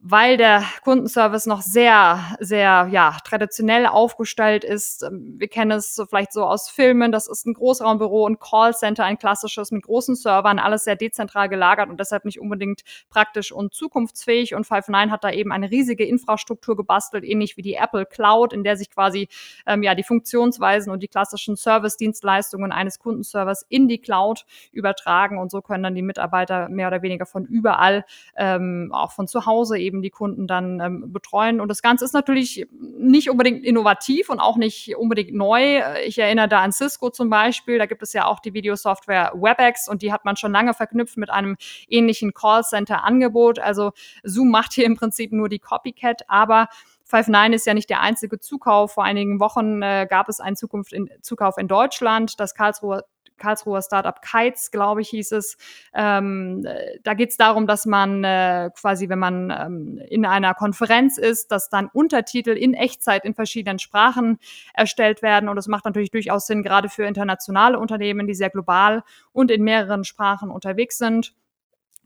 weil 0.00 0.36
der 0.36 0.62
Kundenservice 0.84 1.46
noch 1.46 1.60
sehr, 1.60 2.20
sehr 2.38 2.88
ja, 2.92 3.16
traditionell 3.24 3.86
aufgestellt 3.86 4.62
ist. 4.62 5.02
Ähm, 5.02 5.34
wir 5.38 5.48
kennen 5.48 5.72
es 5.72 6.00
vielleicht 6.08 6.32
so 6.32 6.44
aus 6.44 6.70
Filmen. 6.70 7.10
Das 7.10 7.26
ist 7.26 7.46
ein 7.46 7.54
Großraumbüro, 7.54 8.28
ein 8.28 8.38
Callcenter, 8.38 9.04
ein 9.04 9.18
klassisches 9.18 9.72
mit 9.72 9.82
großen 9.82 10.14
Servern, 10.14 10.60
alles 10.60 10.84
sehr 10.84 10.94
dezentral 10.94 11.48
gelagert 11.48 11.88
und 11.88 11.98
deshalb 11.98 12.24
nicht 12.24 12.40
unbedingt 12.40 12.82
praktisch 13.10 13.50
und 13.50 13.74
zukunftsfähig. 13.74 14.54
Und 14.54 14.66
Five9 14.66 15.10
hat 15.10 15.24
da 15.24 15.32
eben 15.32 15.50
eine 15.50 15.68
riesige 15.70 16.04
Infrastruktur 16.04 16.76
gebastelt, 16.76 17.24
ähnlich 17.24 17.56
wie 17.56 17.62
die 17.62 17.74
Apple 17.74 18.06
Cloud, 18.06 18.52
in 18.52 18.62
der 18.62 18.76
sich 18.76 18.90
quasi 18.90 19.28
ähm, 19.66 19.82
ja 19.82 19.96
die 19.96 20.04
Funktionsweisen 20.04 20.92
und 20.92 21.02
die 21.02 21.08
klassischen 21.08 21.56
Service-Dienstleistungen 21.56 22.70
eines 22.70 23.00
Kundenservers 23.00 23.66
in 23.68 23.88
die 23.88 23.98
Cloud 23.98 24.46
übertragen. 24.70 25.38
Und 25.38 25.50
so 25.50 25.60
können 25.60 25.82
dann 25.82 25.96
die 25.96 26.02
Mitarbeiter 26.02 26.68
mehr 26.68 26.86
oder 26.86 27.02
weniger 27.02 27.26
von 27.26 27.44
überall, 27.46 28.04
ähm, 28.36 28.90
auch 28.92 29.10
von 29.10 29.26
zu 29.26 29.44
Hause 29.44 29.76
eben 29.76 29.87
eben 29.88 30.02
die 30.02 30.10
Kunden 30.10 30.46
dann 30.46 30.80
ähm, 30.80 31.12
betreuen. 31.12 31.60
Und 31.60 31.68
das 31.68 31.82
Ganze 31.82 32.04
ist 32.04 32.12
natürlich 32.12 32.66
nicht 32.70 33.30
unbedingt 33.30 33.64
innovativ 33.64 34.28
und 34.28 34.38
auch 34.38 34.56
nicht 34.56 34.94
unbedingt 34.96 35.34
neu. 35.34 35.80
Ich 36.06 36.18
erinnere 36.18 36.48
da 36.48 36.60
an 36.60 36.72
Cisco 36.72 37.10
zum 37.10 37.30
Beispiel. 37.30 37.78
Da 37.78 37.86
gibt 37.86 38.02
es 38.02 38.12
ja 38.12 38.26
auch 38.26 38.40
die 38.40 38.52
Videosoftware 38.52 39.32
WebEx 39.34 39.88
und 39.88 40.02
die 40.02 40.12
hat 40.12 40.24
man 40.24 40.36
schon 40.36 40.52
lange 40.52 40.74
verknüpft 40.74 41.16
mit 41.16 41.30
einem 41.30 41.56
ähnlichen 41.88 42.34
Callcenter-Angebot. 42.34 43.58
Also 43.58 43.92
Zoom 44.22 44.50
macht 44.50 44.74
hier 44.74 44.84
im 44.84 44.96
Prinzip 44.96 45.32
nur 45.32 45.48
die 45.48 45.58
Copycat, 45.58 46.28
aber 46.28 46.68
Five9 47.10 47.54
ist 47.54 47.66
ja 47.66 47.72
nicht 47.72 47.88
der 47.88 48.02
einzige 48.02 48.38
Zukauf. 48.38 48.92
Vor 48.92 49.04
einigen 49.04 49.40
Wochen 49.40 49.80
äh, 49.80 50.06
gab 50.08 50.28
es 50.28 50.40
einen 50.40 50.56
Zukunft 50.56 50.92
in, 50.92 51.08
Zukauf 51.22 51.56
in 51.56 51.66
Deutschland. 51.66 52.38
Das 52.38 52.54
Karlsruher 52.54 53.04
Karlsruher 53.38 53.82
Startup 53.82 54.20
Kites, 54.20 54.70
glaube 54.70 55.00
ich, 55.00 55.08
hieß 55.10 55.32
es. 55.32 55.56
Ähm, 55.94 56.66
da 57.02 57.14
geht 57.14 57.30
es 57.30 57.36
darum, 57.36 57.66
dass 57.66 57.86
man 57.86 58.24
äh, 58.24 58.70
quasi, 58.78 59.08
wenn 59.08 59.18
man 59.18 59.50
ähm, 59.50 60.00
in 60.08 60.26
einer 60.26 60.54
Konferenz 60.54 61.18
ist, 61.18 61.50
dass 61.52 61.68
dann 61.68 61.88
Untertitel 61.92 62.50
in 62.50 62.74
Echtzeit 62.74 63.24
in 63.24 63.34
verschiedenen 63.34 63.78
Sprachen 63.78 64.38
erstellt 64.74 65.22
werden. 65.22 65.48
Und 65.48 65.56
das 65.56 65.68
macht 65.68 65.84
natürlich 65.84 66.10
durchaus 66.10 66.46
Sinn, 66.46 66.62
gerade 66.62 66.88
für 66.88 67.04
internationale 67.04 67.78
Unternehmen, 67.78 68.26
die 68.26 68.34
sehr 68.34 68.50
global 68.50 69.02
und 69.32 69.50
in 69.50 69.62
mehreren 69.62 70.04
Sprachen 70.04 70.50
unterwegs 70.50 70.98
sind. 70.98 71.34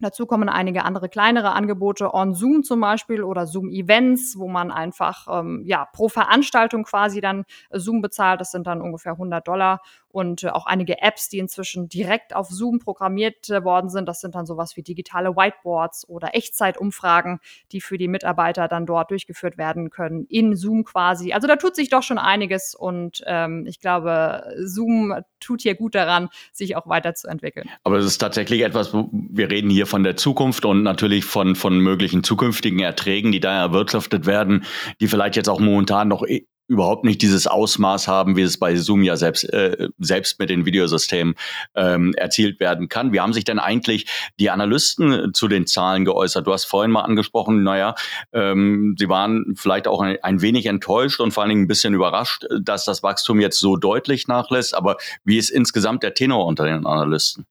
Dazu 0.03 0.27
kommen 0.27 0.49
einige 0.49 0.85
andere 0.85 1.09
kleinere 1.09 1.53
Angebote 1.53 2.13
on 2.13 2.35
Zoom 2.35 2.65
zum 2.65 2.81
Beispiel 2.81 3.23
oder 3.23 3.47
Zoom 3.47 3.71
Events, 3.71 4.37
wo 4.37 4.49
man 4.49 4.73
einfach 4.73 5.29
ähm, 5.31 5.63
ja 5.65 5.87
pro 5.93 6.09
Veranstaltung 6.09 6.83
quasi 6.83 7.21
dann 7.21 7.45
Zoom 7.71 8.03
bezahlt. 8.03 8.41
Das 8.41 8.51
sind 8.51 8.67
dann 8.67 8.83
ungefähr 8.83 9.13
100 9.13 9.47
Dollar 9.47 9.81
und 10.13 10.45
äh, 10.45 10.49
auch 10.49 10.67
einige 10.67 11.01
Apps, 11.01 11.29
die 11.29 11.39
inzwischen 11.39 11.89
direkt 11.89 12.35
auf 12.37 12.49
Zoom 12.49 12.79
programmiert 12.79 13.49
äh, 13.51 13.65
worden 13.65 13.89
sind. 13.89 14.07
Das 14.09 14.21
sind 14.21 14.35
dann 14.35 14.47
sowas 14.47 14.77
wie 14.77 14.83
digitale 14.83 15.37
Whiteboards 15.37 16.09
oder 16.09 16.35
Echtzeitumfragen, 16.35 17.41
die 17.73 17.81
für 17.81 17.99
die 17.99 18.09
Mitarbeiter 18.09 18.69
dann 18.69 18.87
dort 18.87 19.11
durchgeführt 19.11 19.59
werden 19.59 19.91
können 19.91 20.27
in 20.29 20.55
Zoom 20.55 20.85
quasi. 20.85 21.33
Also 21.33 21.49
da 21.49 21.57
tut 21.57 21.75
sich 21.75 21.89
doch 21.89 22.03
schon 22.03 22.19
einiges 22.19 22.75
und 22.75 23.23
ähm, 23.27 23.67
ich 23.67 23.81
glaube, 23.81 24.45
Zoom 24.65 25.15
tut 25.41 25.63
hier 25.63 25.75
gut 25.75 25.95
daran, 25.95 26.29
sich 26.53 26.77
auch 26.77 26.87
weiterzuentwickeln. 26.87 27.69
Aber 27.83 27.99
es 27.99 28.05
ist 28.05 28.19
tatsächlich 28.19 28.63
etwas, 28.63 28.93
wir 28.93 29.51
reden 29.51 29.71
hier 29.71 29.87
von 29.93 30.05
der 30.05 30.17
Zukunft 30.17 30.65
und 30.65 30.83
natürlich 30.83 31.27
von, 31.27 31.55
von 31.55 31.79
möglichen 31.79 32.25
zukünftigen 32.25 32.79
Erträgen, 32.79 33.31
die 33.31 33.41
da 33.41 33.61
erwirtschaftet 33.61 34.25
werden, 34.25 34.65
die 35.03 35.07
vielleicht 35.07 35.37
jetzt 35.37 35.51
auch 35.51 35.61
momentan 35.61 36.09
noch 36.09 36.25
überhaupt 36.67 37.05
nicht 37.05 37.21
dieses 37.21 37.47
Ausmaß 37.47 38.09
haben, 38.09 38.35
wie 38.35 38.41
es 38.41 38.59
bei 38.59 38.75
Zoom 38.75 39.03
ja 39.03 39.17
selbst, 39.17 39.45
äh, 39.53 39.89
selbst 39.99 40.39
mit 40.39 40.49
den 40.49 40.65
Videosystemen 40.65 41.35
ähm, 41.75 42.15
erzielt 42.15 42.59
werden 42.59 42.89
kann. 42.89 43.13
Wie 43.13 43.21
haben 43.21 43.35
sich 43.35 43.45
denn 43.45 43.59
eigentlich 43.59 44.07
die 44.41 44.49
Analysten 44.49 45.35
zu 45.35 45.47
den 45.47 45.67
Zahlen 45.67 46.07
geäußert? 46.07 46.47
Du 46.47 46.55
hast 46.55 46.65
vorhin 46.65 46.91
mal 46.91 47.03
angesprochen, 47.03 47.63
naja, 47.63 47.95
ähm, 48.33 48.95
sie 48.99 49.11
waren 49.11 49.53
vielleicht 49.57 49.87
auch 49.89 50.01
ein, 50.01 50.17
ein 50.23 50.41
wenig 50.41 50.65
enttäuscht 50.65 51.21
und 51.21 51.33
vor 51.33 51.43
allen 51.43 51.51
Dingen 51.51 51.65
ein 51.65 51.69
bisschen 51.69 51.93
überrascht, 51.93 52.47
dass 52.63 52.87
das 52.87 53.03
Wachstum 53.03 53.41
jetzt 53.41 53.61
so 53.61 53.77
deutlich 53.77 54.27
nachlässt. 54.27 54.75
Aber 54.75 54.97
wie 55.23 55.37
ist 55.37 55.51
insgesamt 55.51 56.03
der 56.03 56.15
Tenor 56.15 56.47
unter 56.47 56.65
den 56.65 56.87
Analysten? 56.87 57.45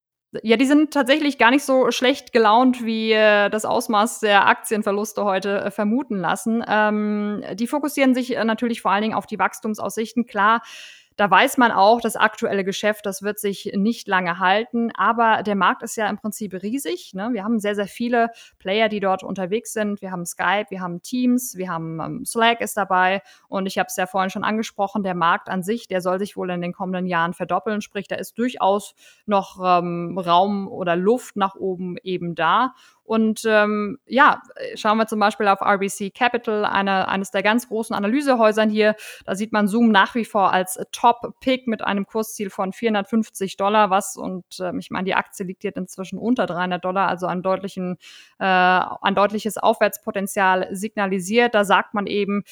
Ja, 0.44 0.56
die 0.56 0.66
sind 0.66 0.94
tatsächlich 0.94 1.38
gar 1.38 1.52
nicht 1.52 1.66
so 1.66 1.92
schlecht 1.92 2.32
gelaunt, 2.32 2.86
wie 2.86 3.12
äh, 3.12 3.50
das 3.50 3.66
Ausmaß 3.66 4.22
der 4.22 4.48
Aktienverluste 4.48 5.26
heute 5.26 5.60
äh, 5.60 5.72
vermuten 5.72 6.20
lassen. 6.20 6.64
Ähm, 6.66 7.44
die 7.56 7.68
fokussieren 7.68 8.16
sich 8.16 8.38
äh, 8.38 8.46
natürlich 8.46 8.82
vor 8.82 8.92
allen 8.92 9.02
Dingen 9.02 9.14
auf 9.14 9.26
die 9.26 9.40
Wachstumsaussichten. 9.40 10.26
Klar, 10.26 10.62
da 11.22 11.30
weiß 11.30 11.60
man 11.60 11.72
auch, 11.72 12.02
das 12.02 12.16
aktuelle 12.16 12.64
Geschäft, 12.64 13.06
das 13.06 13.22
wird 13.22 13.38
sich 13.38 13.74
nicht 13.76 14.08
lange 14.08 14.40
halten. 14.40 14.90
Aber 14.96 15.44
der 15.44 15.54
Markt 15.54 15.84
ist 15.84 15.96
ja 15.96 16.10
im 16.10 16.18
Prinzip 16.18 16.52
riesig. 16.64 17.14
Ne? 17.14 17.30
Wir 17.32 17.44
haben 17.44 17.60
sehr, 17.60 17.76
sehr 17.76 17.86
viele 17.86 18.32
Player, 18.58 18.90
die 18.90 19.00
dort 19.00 19.22
unterwegs 19.22 19.72
sind. 19.72 20.02
Wir 20.02 20.10
haben 20.10 20.26
Skype, 20.26 20.66
wir 20.70 20.82
haben 20.82 21.04
Teams, 21.04 21.56
wir 21.58 21.70
haben 21.70 22.00
ähm, 22.00 22.26
Slack 22.26 22.62
ist 22.62 22.76
dabei. 22.76 23.22
Und 23.48 23.68
ich 23.68 23.78
habe 23.78 23.86
es 23.86 23.98
ja 23.98 24.08
vorhin 24.08 24.32
schon 24.32 24.44
angesprochen, 24.44 25.04
der 25.04 25.14
Markt 25.14 25.48
an 25.48 25.62
sich, 25.62 25.88
der 25.88 26.02
soll 26.02 26.18
sich 26.18 26.36
wohl 26.38 26.50
in 26.50 26.60
den 26.60 26.74
kommenden 26.74 27.06
Jahren 27.06 27.36
verdoppeln. 27.36 27.82
Sprich, 27.82 28.08
da 28.08 28.16
ist 28.16 28.40
durchaus 28.40 28.96
noch 29.28 29.60
ähm, 29.64 30.18
Raum 30.18 30.68
oder 30.68 30.96
Luft 30.96 31.36
nach 31.36 31.54
oben 31.54 31.98
eben 32.02 32.34
da. 32.34 32.74
Und 33.12 33.44
ähm, 33.46 34.00
ja, 34.06 34.42
schauen 34.76 34.98
wir 34.98 35.06
zum 35.06 35.20
Beispiel 35.20 35.50
auf 35.50 35.60
RBC 35.62 36.14
Capital, 36.16 36.64
eine, 36.64 37.10
eines 37.10 37.30
der 37.30 37.44
ganz 37.44 37.68
großen 37.68 37.94
Analysehäusern 37.94 38.70
hier. 38.70 38.96
Da 39.26 39.36
sieht 39.36 39.52
man 39.52 39.68
Zoom 39.68 39.92
nach 39.92 40.16
wie 40.16 40.24
vor 40.24 40.54
als 40.54 40.80
Top-Pick 41.12 41.68
mit 41.68 41.82
einem 41.82 42.06
Kursziel 42.06 42.50
von 42.50 42.74
450 42.74 43.58
Dollar, 43.58 43.90
was, 43.90 44.18
und 44.18 44.46
äh, 44.60 44.72
ich 44.78 44.92
meine, 44.92 45.06
die 45.06 45.16
Aktie 45.16 45.46
liegt 45.46 45.64
jetzt 45.64 45.78
inzwischen 45.78 46.18
unter 46.18 46.46
300 46.46 46.84
Dollar, 46.84 47.08
also 47.08 47.28
ein, 47.28 47.42
deutlichen, 47.42 47.98
äh, 48.40 48.46
ein 48.46 49.16
deutliches 49.16 49.58
Aufwärtspotenzial 49.58 50.70
signalisiert. 50.72 51.54
Da 51.56 51.64
sagt 51.64 51.94
man 51.94 52.08
eben, 52.08 52.44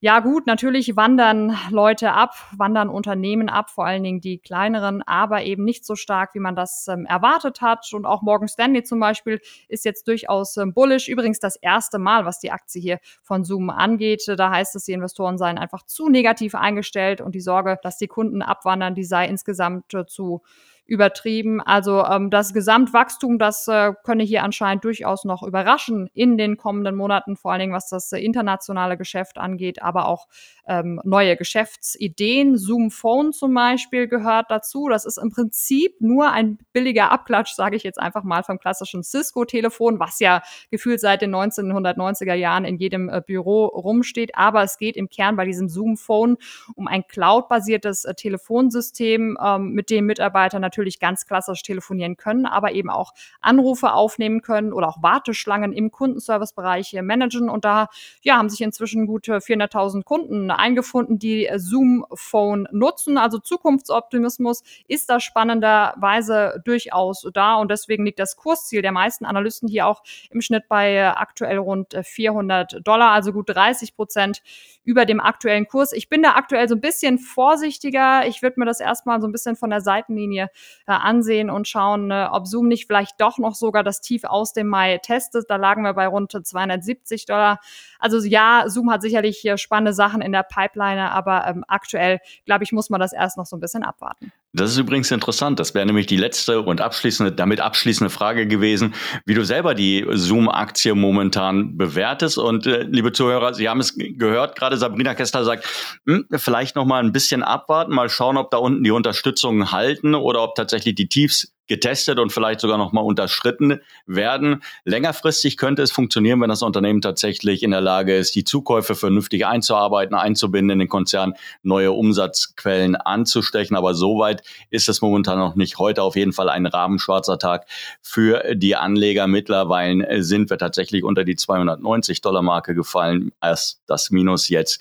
ja 0.00 0.20
gut, 0.20 0.46
natürlich 0.46 0.96
wandern 0.96 1.56
Leute 1.70 2.12
ab, 2.12 2.34
wandern 2.56 2.88
Unternehmen 2.88 3.48
ab, 3.48 3.70
vor 3.70 3.86
allen 3.86 4.02
Dingen 4.02 4.20
die 4.20 4.38
kleineren, 4.38 5.02
aber 5.02 5.42
eben 5.44 5.64
nicht 5.64 5.84
so 5.84 5.96
stark, 5.96 6.34
wie 6.34 6.40
man 6.40 6.54
das 6.54 6.86
ähm, 6.88 7.06
erwartet 7.06 7.60
hat. 7.60 7.90
Und 7.92 8.04
auch 8.04 8.22
Morgan 8.22 8.48
Stanley 8.48 8.82
zum 8.84 9.00
Beispiel 9.00 9.40
ist 9.68 9.84
jetzt 9.84 10.06
durchaus 10.06 10.56
ähm, 10.56 10.74
bullish. 10.74 11.08
Übrigens 11.08 11.38
das 11.38 11.56
erste 11.56 11.98
Mal, 11.98 12.26
was 12.26 12.38
die 12.38 12.52
Aktie 12.52 12.80
hier 12.80 12.98
von 13.22 13.44
Zoom 13.44 13.70
angeht. 13.70 14.22
Da 14.36 14.50
heißt 14.50 14.76
es, 14.76 14.84
die 14.84 14.92
Investoren 14.92 15.38
seien 15.38 15.58
einfach 15.58 15.84
zu 15.84 16.08
negativ 16.08 16.54
eingestellt 16.54 17.20
und 17.20 17.34
die 17.34 17.40
Sorge, 17.40 17.78
dass 17.82 17.93
die 18.00 18.08
Kunden 18.08 18.42
abwandern, 18.42 18.94
die 18.94 19.04
sei 19.04 19.26
insgesamt 19.26 19.96
zu 20.06 20.42
übertrieben. 20.86 21.60
Also 21.62 22.04
ähm, 22.04 22.30
das 22.30 22.52
Gesamtwachstum, 22.52 23.38
das 23.38 23.66
äh, 23.68 23.92
könne 24.04 24.22
hier 24.22 24.42
anscheinend 24.42 24.84
durchaus 24.84 25.24
noch 25.24 25.42
überraschen 25.42 26.10
in 26.12 26.36
den 26.36 26.58
kommenden 26.58 26.94
Monaten, 26.94 27.36
vor 27.36 27.52
allen 27.52 27.60
Dingen 27.60 27.72
was 27.72 27.88
das 27.88 28.12
äh, 28.12 28.18
internationale 28.18 28.98
Geschäft 28.98 29.38
angeht, 29.38 29.82
aber 29.82 30.06
auch 30.06 30.26
ähm, 30.66 31.00
neue 31.04 31.36
Geschäftsideen. 31.36 32.58
Zoom 32.58 32.90
Phone 32.90 33.32
zum 33.32 33.54
Beispiel 33.54 34.08
gehört 34.08 34.50
dazu. 34.50 34.88
Das 34.88 35.06
ist 35.06 35.16
im 35.16 35.30
Prinzip 35.30 36.00
nur 36.00 36.30
ein 36.30 36.58
billiger 36.72 37.10
Abklatsch, 37.10 37.54
sage 37.54 37.76
ich 37.76 37.82
jetzt 37.82 37.98
einfach 37.98 38.22
mal, 38.22 38.42
vom 38.42 38.58
klassischen 38.58 39.02
Cisco-Telefon, 39.02 39.98
was 39.98 40.20
ja 40.20 40.42
gefühlt 40.70 41.00
seit 41.00 41.22
den 41.22 41.34
1990er 41.34 42.34
Jahren 42.34 42.66
in 42.66 42.76
jedem 42.76 43.08
äh, 43.08 43.22
Büro 43.26 43.66
rumsteht. 43.66 44.36
Aber 44.36 44.62
es 44.62 44.76
geht 44.76 44.96
im 44.96 45.08
Kern 45.08 45.36
bei 45.36 45.46
diesem 45.46 45.70
Zoom 45.70 45.96
Phone 45.96 46.36
um 46.74 46.88
ein 46.88 47.06
cloud-basiertes 47.06 48.04
äh, 48.04 48.14
Telefonsystem, 48.14 49.38
ähm, 49.42 49.70
mit 49.70 49.88
dem 49.88 50.04
Mitarbeiter 50.04 50.58
natürlich 50.58 50.73
natürlich 50.74 50.98
ganz 50.98 51.26
klassisch 51.26 51.62
telefonieren 51.62 52.16
können, 52.16 52.46
aber 52.46 52.72
eben 52.72 52.90
auch 52.90 53.12
Anrufe 53.40 53.92
aufnehmen 53.92 54.42
können 54.42 54.72
oder 54.72 54.88
auch 54.88 55.02
Warteschlangen 55.02 55.72
im 55.72 55.92
Kundenservicebereich 55.92 56.94
managen. 57.02 57.48
Und 57.48 57.64
da 57.64 57.88
ja, 58.22 58.36
haben 58.36 58.48
sich 58.48 58.60
inzwischen 58.60 59.06
gut 59.06 59.28
400.000 59.28 60.02
Kunden 60.02 60.50
eingefunden, 60.50 61.18
die 61.18 61.48
Zoom 61.56 62.04
Phone 62.12 62.66
nutzen. 62.72 63.18
Also 63.18 63.38
Zukunftsoptimismus 63.38 64.62
ist 64.88 65.08
da 65.08 65.20
spannenderweise 65.20 66.60
durchaus 66.64 67.28
da 67.32 67.54
und 67.54 67.70
deswegen 67.70 68.04
liegt 68.04 68.18
das 68.18 68.36
Kursziel 68.36 68.82
der 68.82 68.92
meisten 68.92 69.24
Analysten 69.24 69.68
hier 69.68 69.86
auch 69.86 70.02
im 70.30 70.40
Schnitt 70.40 70.64
bei 70.68 71.14
aktuell 71.16 71.58
rund 71.58 71.96
400 72.02 72.80
Dollar, 72.84 73.12
also 73.12 73.32
gut 73.32 73.48
30 73.48 73.94
Prozent 73.94 74.42
über 74.82 75.06
dem 75.06 75.20
aktuellen 75.20 75.68
Kurs. 75.68 75.92
Ich 75.92 76.08
bin 76.08 76.22
da 76.22 76.34
aktuell 76.34 76.68
so 76.68 76.74
ein 76.74 76.80
bisschen 76.80 77.18
vorsichtiger. 77.18 78.26
Ich 78.26 78.42
würde 78.42 78.58
mir 78.58 78.66
das 78.66 78.80
erstmal 78.80 79.20
so 79.20 79.28
ein 79.28 79.32
bisschen 79.32 79.56
von 79.56 79.70
der 79.70 79.80
Seitenlinie 79.80 80.44
äh, 80.44 80.48
ansehen 80.92 81.50
und 81.50 81.68
schauen, 81.68 82.10
äh, 82.10 82.28
ob 82.30 82.46
Zoom 82.46 82.68
nicht 82.68 82.86
vielleicht 82.86 83.20
doch 83.20 83.38
noch 83.38 83.54
sogar 83.54 83.82
das 83.82 84.00
Tief 84.00 84.24
aus 84.24 84.52
dem 84.52 84.68
Mai 84.68 84.98
testet. 84.98 85.46
Da 85.48 85.56
lagen 85.56 85.82
wir 85.82 85.94
bei 85.94 86.06
rund 86.06 86.32
270 86.32 87.26
Dollar. 87.26 87.60
Also 87.98 88.18
ja, 88.18 88.64
Zoom 88.66 88.90
hat 88.90 89.02
sicherlich 89.02 89.48
spannende 89.56 89.92
Sachen 89.92 90.20
in 90.20 90.32
der 90.32 90.42
Pipeline, 90.42 91.10
aber 91.10 91.46
ähm, 91.46 91.64
aktuell, 91.68 92.20
glaube 92.44 92.64
ich, 92.64 92.72
muss 92.72 92.90
man 92.90 93.00
das 93.00 93.12
erst 93.12 93.36
noch 93.36 93.46
so 93.46 93.56
ein 93.56 93.60
bisschen 93.60 93.82
abwarten. 93.82 94.32
Das 94.56 94.70
ist 94.70 94.78
übrigens 94.78 95.10
interessant. 95.10 95.58
Das 95.58 95.74
wäre 95.74 95.84
nämlich 95.84 96.06
die 96.06 96.16
letzte 96.16 96.60
und 96.60 96.80
abschließende, 96.80 97.32
damit 97.32 97.60
abschließende 97.60 98.08
Frage 98.08 98.46
gewesen, 98.46 98.94
wie 99.26 99.34
du 99.34 99.44
selber 99.44 99.74
die 99.74 100.06
Zoom-Aktie 100.08 100.94
momentan 100.94 101.76
bewertest. 101.76 102.38
Und 102.38 102.66
äh, 102.66 102.82
liebe 102.84 103.10
Zuhörer, 103.10 103.52
Sie 103.52 103.68
haben 103.68 103.80
es 103.80 103.96
gehört, 103.96 104.56
gerade 104.56 104.76
Sabrina 104.76 105.14
Kessler 105.14 105.44
sagt, 105.44 105.68
hm, 106.06 106.26
vielleicht 106.36 106.76
noch 106.76 106.84
mal 106.84 107.02
ein 107.02 107.10
bisschen 107.10 107.42
abwarten, 107.42 107.92
mal 107.92 108.08
schauen, 108.08 108.36
ob 108.36 108.52
da 108.52 108.58
unten 108.58 108.84
die 108.84 108.92
Unterstützungen 108.92 109.72
halten 109.72 110.14
oder 110.14 110.42
ob 110.44 110.54
tatsächlich 110.54 110.94
die 110.94 111.08
Tiefs 111.08 111.53
getestet 111.66 112.18
und 112.18 112.32
vielleicht 112.32 112.60
sogar 112.60 112.78
nochmal 112.78 113.04
unterschritten 113.04 113.80
werden. 114.06 114.62
Längerfristig 114.84 115.56
könnte 115.56 115.82
es 115.82 115.92
funktionieren, 115.92 116.40
wenn 116.40 116.50
das 116.50 116.62
Unternehmen 116.62 117.00
tatsächlich 117.00 117.62
in 117.62 117.70
der 117.70 117.80
Lage 117.80 118.16
ist, 118.16 118.34
die 118.34 118.44
Zukäufe 118.44 118.94
vernünftig 118.94 119.46
einzuarbeiten, 119.46 120.14
einzubinden 120.14 120.70
in 120.70 120.78
den 120.80 120.88
Konzern, 120.88 121.34
neue 121.62 121.92
Umsatzquellen 121.92 122.96
anzustechen. 122.96 123.76
Aber 123.76 123.94
soweit 123.94 124.42
ist 124.70 124.88
es 124.88 125.00
momentan 125.00 125.38
noch 125.38 125.54
nicht. 125.54 125.78
Heute 125.78 126.02
auf 126.02 126.16
jeden 126.16 126.32
Fall 126.32 126.48
ein 126.48 126.66
rabenschwarzer 126.66 127.38
Tag 127.38 127.66
für 128.02 128.54
die 128.54 128.76
Anleger. 128.76 129.26
Mittlerweile 129.26 130.22
sind 130.22 130.50
wir 130.50 130.58
tatsächlich 130.58 131.02
unter 131.02 131.24
die 131.24 131.36
290 131.36 132.20
Dollar 132.20 132.42
Marke 132.42 132.74
gefallen. 132.74 133.32
Erst 133.40 133.80
das 133.86 134.10
Minus 134.10 134.48
jetzt. 134.48 134.80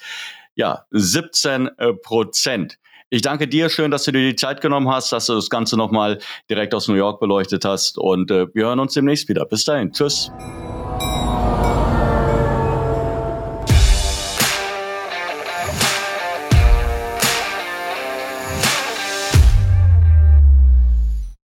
Ja, 0.55 0.85
17 0.91 1.69
Prozent. 2.03 2.77
Ich 3.13 3.21
danke 3.21 3.47
dir, 3.47 3.69
schön, 3.69 3.91
dass 3.91 4.05
du 4.05 4.11
dir 4.11 4.27
die 4.27 4.35
Zeit 4.35 4.59
genommen 4.59 4.89
hast, 4.89 5.11
dass 5.11 5.27
du 5.27 5.35
das 5.35 5.51
Ganze 5.51 5.77
nochmal 5.77 6.17
direkt 6.49 6.73
aus 6.73 6.87
New 6.87 6.95
York 6.95 7.19
beleuchtet 7.19 7.63
hast 7.63 7.99
und 7.99 8.31
äh, 8.31 8.47
wir 8.55 8.65
hören 8.65 8.79
uns 8.79 8.95
demnächst 8.95 9.29
wieder. 9.29 9.45
Bis 9.45 9.65
dahin, 9.65 9.91
tschüss. 9.91 10.31